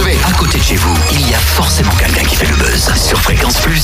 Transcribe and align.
savez, 0.00 0.18
à 0.26 0.32
côté 0.32 0.58
de 0.58 0.62
chez 0.62 0.76
vous, 0.76 0.94
il 1.12 1.28
y 1.30 1.34
a 1.34 1.38
forcément 1.38 1.92
quelqu'un 1.92 2.24
qui 2.24 2.36
fait 2.36 2.46
le 2.46 2.56
buzz 2.56 2.90
sur 2.96 3.20
Fréquence 3.20 3.56
Plus. 3.58 3.82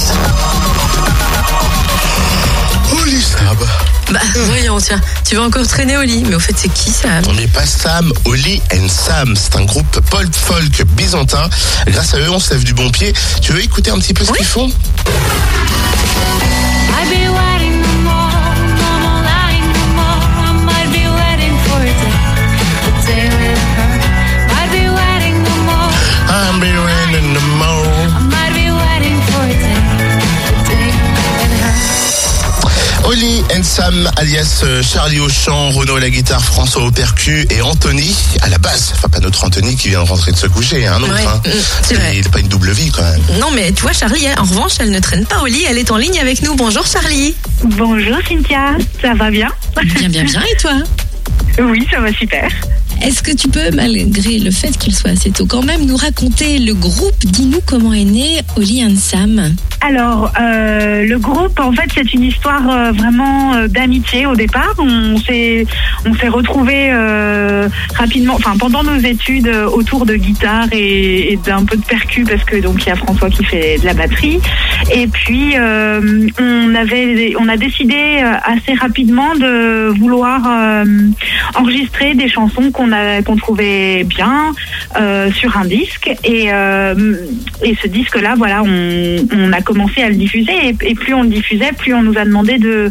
Oli 3.02 3.20
Sam. 3.22 3.56
Bah, 4.12 4.20
voyons, 4.46 4.78
tiens, 4.78 5.00
tu 5.28 5.36
vas 5.36 5.42
encore 5.42 5.66
traîner 5.66 5.96
au 5.96 6.02
lit. 6.02 6.24
Mais 6.28 6.36
au 6.36 6.40
fait, 6.40 6.54
c'est 6.56 6.72
qui 6.72 6.90
ça 6.90 7.08
On 7.28 7.34
n'est 7.34 7.48
pas 7.48 7.66
Sam, 7.66 8.12
Oli 8.24 8.62
and 8.72 8.88
Sam. 8.88 9.34
C'est 9.36 9.56
un 9.56 9.64
groupe 9.64 10.00
pop 10.10 10.22
folk 10.32 10.84
byzantin. 10.96 11.48
Grâce 11.88 12.14
à 12.14 12.18
eux, 12.18 12.30
on 12.30 12.38
se 12.38 12.54
lève 12.54 12.64
du 12.64 12.72
bon 12.74 12.90
pied. 12.90 13.12
Tu 13.42 13.52
veux 13.52 13.62
écouter 13.62 13.90
un 13.90 13.98
petit 13.98 14.14
peu 14.14 14.24
ce 14.24 14.30
Oui. 14.30 14.38
qu'ils 14.38 14.46
font? 14.46 14.70
Sam, 33.86 34.10
alias 34.16 34.62
euh, 34.64 34.82
Charlie 34.82 35.20
au 35.20 35.28
chant, 35.28 35.70
Renaud 35.70 35.94
à 35.94 36.00
la 36.00 36.10
guitare, 36.10 36.42
François 36.42 36.82
au 36.82 36.90
percu 36.90 37.46
et 37.50 37.62
Anthony 37.62 38.16
à 38.40 38.48
la 38.48 38.58
basse. 38.58 38.92
Enfin, 38.96 39.08
pas 39.08 39.20
notre 39.20 39.44
Anthony 39.44 39.76
qui 39.76 39.90
vient 39.90 40.02
de 40.02 40.08
rentrer 40.08 40.32
de 40.32 40.36
se 40.36 40.48
coucher, 40.48 40.88
un 40.88 41.00
autre. 41.00 41.14
Ouais, 41.14 41.24
hein. 41.24 41.40
mm, 41.44 41.50
c'est 41.82 41.94
vrai. 41.94 42.16
Il 42.16 42.24
n'a 42.24 42.30
pas 42.30 42.40
une 42.40 42.48
double 42.48 42.72
vie 42.72 42.90
quand 42.90 43.02
même. 43.02 43.20
Non, 43.38 43.52
mais 43.54 43.70
tu 43.70 43.82
vois, 43.82 43.92
Charlie, 43.92 44.24
elle, 44.24 44.40
en 44.40 44.42
revanche, 44.42 44.72
elle 44.80 44.90
ne 44.90 44.98
traîne 44.98 45.24
pas 45.24 45.38
au 45.40 45.46
lit. 45.46 45.62
Elle 45.70 45.78
est 45.78 45.92
en 45.92 45.98
ligne 45.98 46.18
avec 46.18 46.42
nous. 46.42 46.56
Bonjour, 46.56 46.84
Charlie. 46.84 47.36
Bonjour 47.62 48.16
Cynthia, 48.28 48.76
ça 49.00 49.14
va 49.14 49.30
bien? 49.30 49.52
Bien, 49.76 50.08
bien, 50.08 50.24
bien. 50.24 50.42
Et 50.52 50.56
toi? 50.56 50.72
Oui, 51.60 51.86
ça 51.88 52.00
va 52.00 52.12
super. 52.12 52.50
Est-ce 53.02 53.22
que 53.22 53.36
tu 53.36 53.48
peux, 53.48 53.70
malgré 53.70 54.38
le 54.40 54.50
fait 54.50 54.76
qu'il 54.76 54.96
soit 54.96 55.10
assez 55.10 55.30
tôt, 55.30 55.46
quand 55.46 55.62
même 55.62 55.86
nous 55.86 55.96
raconter 55.96 56.58
le 56.58 56.74
groupe? 56.74 57.24
Dis-nous 57.24 57.60
comment 57.64 57.92
est 57.92 58.04
né 58.04 58.40
Oli 58.56 58.84
and 58.84 58.96
Sam 58.98 59.54
Alors, 59.80 60.32
euh, 60.40 61.06
le 61.06 61.18
groupe, 61.18 61.60
en 61.60 61.72
fait, 61.72 61.88
c'est 61.94 62.12
une 62.14 62.22
histoire 62.22 62.68
euh, 62.68 62.92
vraiment 62.92 63.54
euh, 63.54 63.68
d'amitié 63.68 64.26
au 64.26 64.34
départ. 64.34 64.74
On 64.78 65.16
s'est, 65.18 65.66
on 66.06 66.14
s'est 66.14 66.28
retrouvés 66.28 66.88
euh, 66.90 67.68
rapidement, 67.94 68.34
enfin 68.34 68.54
pendant 68.58 68.82
nos 68.82 68.96
études, 68.96 69.48
autour 69.48 70.06
de 70.06 70.16
guitare 70.16 70.66
et, 70.72 71.38
d'un 71.44 71.64
peu 71.64 71.76
de 71.76 71.84
percu, 71.84 72.24
parce 72.24 72.42
que 72.44 72.56
donc 72.56 72.84
il 72.84 72.88
y 72.88 72.92
a 72.92 72.96
François 72.96 73.28
qui 73.28 73.44
fait 73.44 73.78
de 73.78 73.84
la 73.84 73.94
batterie. 73.94 74.40
Et 74.92 75.06
puis, 75.06 75.54
on 75.58 76.74
avait, 76.74 77.34
on 77.38 77.48
a 77.48 77.56
décidé 77.56 78.22
assez 78.44 78.74
rapidement 78.74 79.34
de 79.34 79.88
vouloir 79.98 80.40
enregistrer 81.54 82.14
des 82.14 82.28
chansons 82.28 82.70
qu'on 82.70 82.92
a, 82.92 83.22
qu'on 83.22 83.36
trouvait 83.36 84.04
bien 84.04 84.52
sur 85.32 85.56
un 85.56 85.64
disque. 85.64 86.10
Et, 86.24 86.46
et 86.46 87.76
ce 87.82 87.88
disque-là, 87.88 88.34
voilà, 88.36 88.62
on, 88.64 89.16
on 89.32 89.52
a 89.52 89.60
commencé 89.66 90.02
à 90.02 90.08
le 90.08 90.14
diffuser. 90.14 90.74
Et, 90.80 90.94
plus 90.94 91.12
on 91.12 91.24
le 91.24 91.28
diffusait, 91.28 91.72
plus 91.72 91.92
on 91.92 92.02
nous 92.02 92.16
a 92.16 92.24
demandé 92.24 92.58
de 92.58 92.90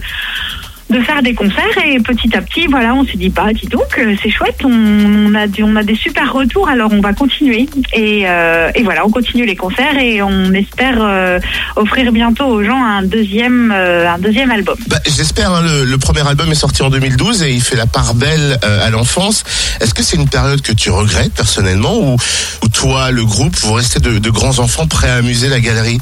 de 0.90 1.02
faire 1.02 1.24
des 1.24 1.34
concerts 1.34 1.78
et 1.84 2.00
petit 2.00 2.36
à 2.36 2.42
petit 2.42 2.68
voilà 2.68 2.94
on 2.94 3.04
s'est 3.06 3.18
dit 3.18 3.30
bah 3.30 3.52
dis 3.54 3.66
donc 3.66 3.98
euh, 3.98 4.16
c'est 4.22 4.30
chouette 4.30 4.62
on, 4.64 5.34
a 5.34 5.48
on 5.64 5.76
a 5.76 5.84
des 5.84 5.96
super 5.96 6.32
retours 6.32 6.70
alors 6.70 6.92
on 6.94 7.02
va 7.02 7.14
continuer 7.14 7.68
et, 7.94 8.26
euh, 8.28 8.70
et 8.76 8.84
voilà 8.84 9.04
on 9.06 9.10
continue 9.10 9.48
les 9.48 9.56
concerts 9.56 9.98
et 9.98 10.22
on 10.22 10.54
espère 10.54 10.98
euh, 11.00 11.40
offrir 11.76 12.12
bientôt 12.12 12.46
aux 12.46 12.64
gens 12.64 12.84
un 12.84 13.02
deuxième 13.02 13.72
un 13.72 14.20
deuxième 14.20 14.52
album 14.52 14.78
Bah, 14.88 15.00
J'espère, 15.08 15.52
hein, 15.52 15.64
le, 15.64 15.98
premier 15.98 16.28
album 16.28 16.52
est 16.52 16.56
sorti 16.56 16.84
en 16.84 16.90
2012 16.90 17.44
et 17.44 17.52
il 17.52 17.62
fait 17.62 17.76
la 17.76 17.88
part 17.88 18.14
belle 18.14 18.60
à 18.62 18.90
l'enfance. 18.90 19.44
Est-ce 19.80 19.94
que 19.94 20.04
c'est 20.04 20.18
une 20.18 20.28
période 20.28 20.62
que 20.62 20.72
tu 20.72 20.90
regrettes 20.90 21.34
personnellement 21.34 21.98
ou, 21.98 22.18
ou 22.64 22.68
toi, 22.70 23.12
le 23.12 23.24
groupe, 23.24 23.56
vous 23.58 23.74
restez 23.74 24.00
de 24.00 24.30
grands 24.30 24.60
enfants 24.60 24.88
prêts 24.88 25.10
à 25.10 25.16
amuser 25.16 25.48
la 25.48 25.60
galerie? 25.60 26.00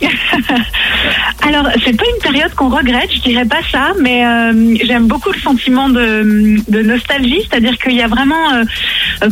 Alors, 1.42 1.68
c'est 1.84 1.96
pas 1.96 2.04
une 2.14 2.22
période 2.22 2.52
qu'on 2.54 2.68
regrette, 2.68 3.10
je 3.12 3.20
dirais 3.20 3.44
pas 3.44 3.60
ça, 3.70 3.92
mais 4.00 4.26
euh, 4.26 4.76
j'aime 4.84 5.06
beaucoup 5.06 5.30
le 5.32 5.38
sentiment 5.38 5.88
de, 5.88 6.82
nostalgie, 6.82 7.42
c'est-à-dire 7.48 7.78
qu'il 7.78 7.94
y 7.94 8.02
a 8.02 8.08
vraiment 8.08 8.52
euh, 8.52 8.64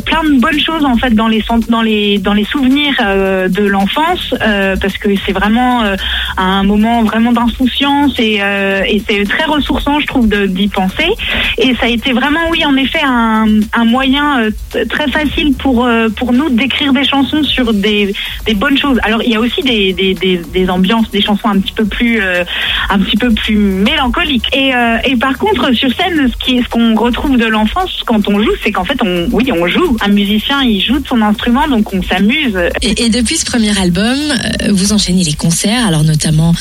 plein 0.04 0.24
de 0.24 0.40
bonnes 0.40 0.60
choses 0.60 0.84
en 0.84 0.96
fait 0.96 1.10
dans 1.10 1.28
les 1.28 1.42
dans 1.68 1.82
les 1.82 2.18
dans 2.18 2.34
les 2.34 2.44
souvenirs 2.44 2.94
euh, 3.00 3.48
de 3.48 3.64
l'enfance, 3.64 4.34
euh, 4.42 4.76
parce 4.80 4.96
que 4.98 5.08
c'est 5.24 5.32
vraiment 5.32 5.82
euh, 5.82 5.96
un 6.36 6.62
moment 6.62 7.02
vraiment 7.02 7.32
d'insouciance 7.32 8.18
et, 8.18 8.38
euh, 8.42 8.82
c'est 9.08 9.24
très 9.24 9.44
ressourçant, 9.44 10.00
je 10.00 10.06
trouve, 10.06 10.28
d'y 10.28 10.68
penser. 10.68 11.08
Et 11.58 11.74
ça 11.74 11.86
a 11.86 11.88
été 11.88 12.12
vraiment, 12.12 12.40
oui, 12.50 12.64
en 12.64 12.76
effet, 12.76 13.00
un, 13.04 13.84
moyen 13.84 14.40
euh, 14.40 14.84
très 14.88 15.08
facile 15.10 15.54
pour 15.54 15.84
euh, 15.84 16.08
pour 16.08 16.32
nous 16.32 16.48
d'écrire 16.48 16.92
des 16.92 17.04
chansons 17.04 17.42
sur 17.42 17.72
des 17.74 18.14
bonnes 18.56 18.78
choses. 18.78 18.98
Alors, 19.02 19.22
il 19.22 19.30
y 19.30 19.36
a 19.36 19.40
aussi 19.40 19.62
des 19.62 19.92
des, 19.92 20.70
ambiances, 20.70 21.10
des 21.10 21.20
chansons 21.20 21.48
un 21.48 21.58
petit 21.58 21.72
peu 21.72 21.84
plus 21.84 22.20
euh, 22.20 22.44
un 22.90 22.98
petit 22.98 23.16
peu 23.16 23.30
plus 23.30 23.56
mélancoliques. 23.56 24.48
Et 24.54 24.74
euh, 24.74 24.96
et 25.04 25.16
par 25.16 25.36
contre, 25.38 25.72
sur 25.72 25.92
scène, 25.94 26.28
ce 26.28 26.36
qui 26.44 26.62
ce 26.62 26.68
qu'on 26.68 26.94
retrouve 26.94 27.36
de 27.36 27.46
l'enfance 27.46 28.02
quand 28.06 28.26
on 28.28 28.40
joue, 28.42 28.52
c'est 28.62 28.72
qu'en 28.72 28.84
fait, 28.84 28.98
on 29.02 29.28
oui, 29.32 29.50
on 29.52 29.66
joue. 29.66 29.73
Un 30.00 30.08
musicien, 30.08 30.62
il 30.62 30.80
joue 30.80 30.98
de 30.98 31.06
son 31.06 31.20
instrument, 31.22 31.66
donc 31.68 31.92
on 31.92 32.02
s'amuse. 32.02 32.56
et, 32.82 33.04
et 33.04 33.08
depuis 33.08 33.36
ce 33.36 33.44
premier 33.44 33.76
album, 33.78 34.16
euh, 34.18 34.72
vous 34.72 34.92
enchaînez 34.92 35.24
les 35.24 35.32
concerts, 35.34 35.86
alors 35.86 36.04
notamment 36.04 36.54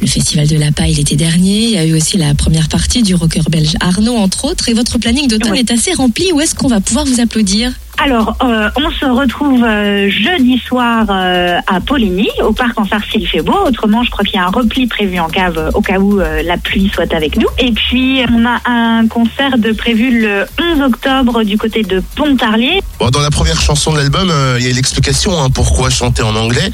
le 0.00 0.06
Festival 0.06 0.46
de 0.48 0.56
la 0.56 0.70
Paille 0.72 0.94
l'été 0.94 1.16
dernier. 1.16 1.64
Il 1.64 1.70
y 1.70 1.78
a 1.78 1.84
eu 1.84 1.94
aussi 1.94 2.16
la 2.18 2.34
première 2.34 2.68
partie 2.68 3.02
du 3.02 3.14
rocker 3.14 3.42
belge 3.50 3.74
Arnaud, 3.80 4.16
entre 4.16 4.44
autres. 4.44 4.68
Et 4.68 4.74
votre 4.74 4.98
planning 4.98 5.28
d'automne 5.28 5.52
Ouais. 5.52 5.60
est 5.60 5.70
assez 5.70 5.92
rempli. 5.92 6.30
Où 6.32 6.40
est-ce 6.40 6.54
qu'on 6.54 6.68
va 6.68 6.80
pouvoir 6.80 7.04
vous 7.04 7.20
applaudir? 7.20 7.72
Alors, 8.00 8.36
euh, 8.44 8.70
on 8.76 8.90
se 8.92 9.06
retrouve 9.06 9.64
euh, 9.64 10.08
jeudi 10.08 10.58
soir 10.58 11.06
euh, 11.10 11.58
à 11.66 11.80
Poligny, 11.80 12.28
au 12.44 12.52
parc 12.52 12.78
en 12.78 12.84
s'il 13.10 13.26
fait 13.26 13.42
beau. 13.42 13.56
Autrement, 13.66 14.04
je 14.04 14.10
crois 14.10 14.24
qu'il 14.24 14.36
y 14.36 14.38
a 14.38 14.46
un 14.46 14.50
repli 14.50 14.86
prévu 14.86 15.18
en 15.18 15.28
cave 15.28 15.70
au 15.74 15.80
cas 15.80 15.98
où 15.98 16.18
la 16.18 16.56
pluie 16.56 16.90
soit 16.94 17.12
avec 17.12 17.36
nous. 17.36 17.48
Et 17.58 17.72
puis, 17.72 18.20
on 18.30 18.44
a 18.46 18.60
un 18.70 19.08
concert 19.08 19.58
de 19.58 19.72
prévu 19.72 20.20
le 20.20 20.46
11 20.76 20.82
octobre 20.82 21.42
du 21.42 21.58
côté 21.58 21.82
de 21.82 22.02
Pontarlier. 22.14 22.80
Bon, 23.00 23.10
dans 23.10 23.20
la 23.20 23.30
première 23.30 23.60
chanson 23.60 23.92
de 23.92 23.98
l'album, 23.98 24.32
il 24.58 24.66
y 24.66 24.70
a 24.70 24.72
l'explication 24.72 25.32
hein, 25.42 25.50
pourquoi 25.50 25.90
chanter 25.90 26.22
en 26.22 26.36
anglais. 26.36 26.70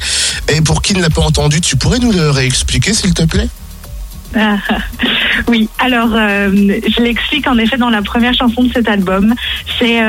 Et 0.53 0.61
pour 0.61 0.81
qui 0.81 0.93
ne 0.93 1.01
l'a 1.01 1.09
pas 1.09 1.21
entendu, 1.21 1.59
tu 1.59 1.75
pourrais 1.75 1.99
nous 1.99 2.11
le 2.11 2.29
réexpliquer, 2.29 2.93
s'il 2.93 3.13
te 3.13 3.23
plaît? 3.23 3.49
Ah, 4.35 4.57
oui, 5.47 5.69
alors 5.79 6.09
je 6.09 7.01
l'explique 7.01 7.47
en 7.47 7.57
effet 7.57 7.77
dans 7.77 7.89
la 7.89 8.01
première 8.01 8.33
chanson 8.33 8.63
de 8.63 8.71
cet 8.71 8.87
album. 8.87 9.33
C'est 9.79 9.99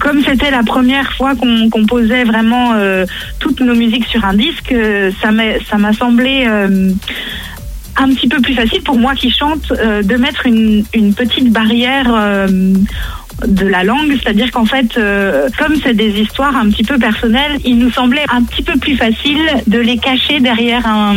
comme 0.00 0.22
c'était 0.24 0.50
la 0.50 0.62
première 0.62 1.12
fois 1.12 1.34
qu'on 1.34 1.68
qu'on 1.70 1.86
posait 1.86 2.24
vraiment 2.24 2.72
euh, 2.74 3.04
toutes 3.38 3.60
nos 3.60 3.74
musiques 3.74 4.06
sur 4.06 4.24
un 4.24 4.34
disque, 4.34 4.72
euh, 4.72 5.10
ça 5.20 5.78
m'a 5.78 5.92
semblé 5.92 6.44
euh, 6.46 6.90
un 7.96 8.08
petit 8.08 8.28
peu 8.28 8.40
plus 8.40 8.54
facile 8.54 8.82
pour 8.82 8.98
moi 8.98 9.14
qui 9.14 9.30
chante 9.30 9.72
de 9.72 10.16
mettre 10.16 10.46
une, 10.46 10.84
petite 11.14 11.52
barrière 11.52 12.46
de 13.46 13.66
la 13.66 13.84
langue, 13.84 14.16
c'est-à-dire 14.22 14.50
qu'en 14.50 14.66
fait, 14.66 14.96
euh, 14.98 15.48
comme 15.58 15.74
c'est 15.82 15.94
des 15.94 16.20
histoires 16.20 16.56
un 16.56 16.68
petit 16.70 16.84
peu 16.84 16.98
personnelles, 16.98 17.58
il 17.64 17.78
nous 17.78 17.90
semblait 17.90 18.24
un 18.30 18.42
petit 18.42 18.62
peu 18.62 18.78
plus 18.78 18.96
facile 18.96 19.40
de 19.66 19.78
les 19.78 19.96
cacher 19.96 20.40
derrière 20.40 20.86
un, 20.86 21.16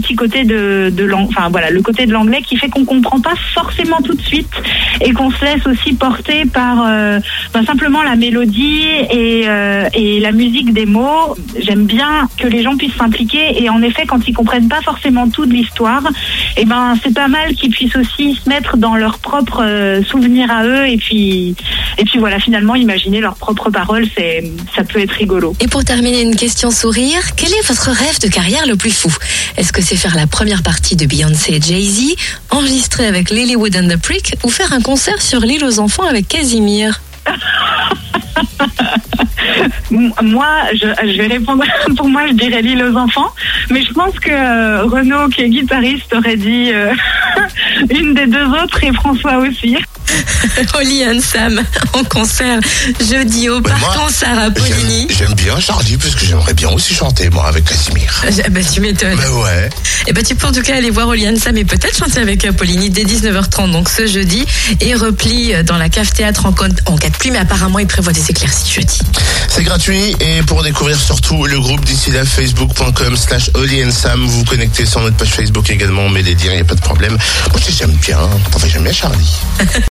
petit 0.00 0.14
côté 0.14 0.44
de, 0.44 0.90
de 0.94 1.04
l'ang- 1.04 1.26
enfin 1.28 1.48
voilà, 1.50 1.70
le 1.70 1.82
côté 1.82 2.06
de 2.06 2.12
l'anglais 2.12 2.40
qui 2.42 2.56
fait 2.56 2.68
qu'on 2.68 2.84
comprend 2.84 3.20
pas 3.20 3.34
forcément 3.54 4.00
tout 4.02 4.14
de 4.14 4.22
suite 4.22 4.48
et 5.00 5.12
qu'on 5.12 5.30
se 5.30 5.44
laisse 5.44 5.66
aussi 5.66 5.92
porter 5.94 6.44
par 6.46 6.84
euh, 6.86 7.20
ben, 7.52 7.64
simplement 7.64 8.02
la 8.02 8.16
mélodie 8.16 8.84
et, 9.10 9.42
euh, 9.46 9.88
et 9.94 10.20
la 10.20 10.32
musique 10.32 10.72
des 10.72 10.86
mots. 10.86 11.36
J'aime 11.58 11.84
bien 11.84 12.28
que 12.38 12.46
les 12.46 12.62
gens 12.62 12.76
puissent 12.76 12.96
s'impliquer 12.96 13.62
et 13.62 13.68
en 13.68 13.82
effet, 13.82 14.06
quand 14.06 14.26
ils 14.26 14.34
comprennent 14.34 14.68
pas 14.68 14.80
forcément 14.82 15.28
tout 15.28 15.44
de 15.44 15.52
l'histoire, 15.52 16.02
et 16.56 16.64
ben 16.64 16.94
c'est 17.02 17.14
pas 17.14 17.28
mal 17.28 17.54
qu'ils 17.54 17.70
puissent 17.70 17.96
aussi 17.96 18.34
se 18.34 18.48
mettre 18.48 18.76
dans 18.76 18.96
leurs 18.96 19.18
propres 19.18 20.00
souvenirs 20.06 20.50
à 20.50 20.64
eux 20.64 20.86
et 20.86 20.96
puis 20.96 21.54
et 21.98 22.04
puis 22.04 22.18
voilà 22.18 22.38
finalement 22.38 22.74
imaginer 22.76 23.20
leurs 23.20 23.34
propres 23.34 23.70
paroles 23.70 24.06
c'est 24.16 24.44
ça 24.74 24.84
peut 24.84 25.00
être 25.00 25.12
rigolo. 25.12 25.54
Et 25.60 25.66
pour 25.66 25.84
terminer, 25.84 26.22
une 26.22 26.36
question 26.36 26.70
sourire. 26.70 27.20
Quel 27.36 27.52
est 27.52 27.66
votre 27.66 27.90
rêve 27.90 28.20
de 28.20 28.28
carrière 28.28 28.66
le 28.66 28.76
plus 28.76 28.90
fou? 28.90 29.12
Est-ce 29.56 29.72
que 29.72 29.82
c'est 29.82 29.96
faire 29.96 30.14
la 30.14 30.26
première 30.26 30.62
partie 30.62 30.96
de 30.96 31.06
Beyoncé 31.06 31.54
et 31.54 31.60
Jay-Z, 31.60 32.14
enregistrer 32.50 33.06
avec 33.06 33.30
Lilywood 33.30 33.76
and 33.76 33.88
the 33.88 33.96
Prick 34.00 34.34
ou 34.44 34.48
faire 34.48 34.72
un 34.72 34.80
concert 34.80 35.20
sur 35.20 35.40
l'île 35.40 35.64
aux 35.64 35.80
enfants 35.80 36.04
avec 36.04 36.28
Casimir? 36.28 37.00
Moi 39.90 40.46
je, 40.74 40.86
je 41.02 41.16
vais 41.18 41.26
répondre 41.26 41.64
pour 41.96 42.08
moi 42.08 42.26
je 42.28 42.34
dirais 42.34 42.62
l'île 42.62 42.82
aux 42.84 42.96
enfants. 42.96 43.32
Mais 43.70 43.82
je 43.82 43.92
pense 43.92 44.18
que 44.20 44.30
euh, 44.30 44.84
Renaud 44.84 45.28
qui 45.28 45.42
est 45.42 45.48
guitariste 45.48 46.14
aurait 46.14 46.36
dit 46.36 46.70
euh, 46.72 46.92
une 47.90 48.14
des 48.14 48.26
deux 48.26 48.46
autres 48.62 48.82
et 48.84 48.92
François 48.92 49.38
aussi 49.38 49.76
Oli 50.78 51.04
and 51.04 51.20
Sam 51.20 51.60
en 51.92 52.04
concert 52.04 52.60
jeudi 53.08 53.48
au 53.48 53.60
Mais 53.60 53.70
parc 53.70 53.98
en 53.98 54.08
Sarah 54.08 54.50
Poligny. 54.50 55.08
J'aime 55.16 55.34
bien 55.34 55.58
Charlie 55.60 55.96
parce 55.96 56.14
que 56.14 56.24
j'aimerais 56.24 56.54
bien 56.54 56.68
aussi 56.70 56.94
chanter 56.94 57.30
moi 57.30 57.46
avec 57.46 57.64
Casimir. 57.64 58.22
Ah 58.24 58.30
bah, 58.50 58.60
tu 58.62 58.80
m'étonnes. 58.80 59.18
Mais 59.18 59.28
ouais. 59.28 59.70
Et 60.06 60.12
bah, 60.12 60.22
tu 60.22 60.34
peux 60.34 60.46
en 60.46 60.52
tout 60.52 60.62
cas 60.62 60.76
aller 60.76 60.90
voir 60.90 61.08
Oli 61.08 61.28
and 61.28 61.36
Sam 61.36 61.56
et 61.56 61.64
peut-être 61.64 61.96
chanter 61.96 62.20
avec 62.20 62.44
euh, 62.44 62.52
Poligny 62.52 62.90
dès 62.90 63.04
19h30, 63.04 63.72
donc 63.72 63.88
ce 63.88 64.06
jeudi. 64.06 64.44
Et 64.80 64.94
repli 64.94 65.54
euh, 65.54 65.62
dans 65.62 65.76
la 65.76 65.88
cave 65.88 66.10
théâtre 66.12 66.46
en, 66.46 66.50
en 66.50 66.96
cas 66.96 67.08
de 67.08 67.16
pluie, 67.16 67.30
mais 67.30 67.38
apparemment 67.38 67.78
il 67.78 67.86
prévoit 67.86 68.12
des 68.12 68.30
éclaircies 68.30 68.72
jeudi. 68.72 68.98
C'est 69.48 69.62
gratuit 69.64 70.14
et 70.20 70.42
pour 70.42 70.62
découvrir 70.62 70.98
surtout 71.00 71.46
le 71.46 71.58
groupe 71.58 71.84
d'ici 71.84 72.10
là 72.10 72.24
facebook.com 72.24 73.16
slash 73.16 73.50
Oli 73.54 73.84
and 73.84 73.90
Sam 73.90 74.24
vous 74.24 74.38
vous 74.38 74.44
connectez 74.44 74.86
sur 74.86 75.00
notre 75.00 75.16
page 75.16 75.30
Facebook 75.30 75.70
également 75.70 76.02
on 76.02 76.10
met 76.10 76.22
les 76.22 76.34
liens 76.34 76.52
il 76.52 76.56
n'y 76.56 76.60
a 76.60 76.64
pas 76.64 76.74
de 76.74 76.80
problème 76.80 77.16
moi 77.50 77.60
j'aime 77.68 77.96
bien 78.02 78.18
enfin 78.54 78.66
j'aime 78.68 78.84
bien 78.84 78.92
Charlie 78.92 79.32